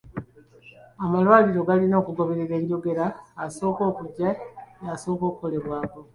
Amalwaliro 1.03 1.61
galina 1.69 1.95
okugoberera 2.01 2.53
enjogera; 2.59 3.05
asooka 3.45 3.81
okujja 3.91 4.29
y'asooka 4.85 5.23
okukolebwako. 5.29 5.99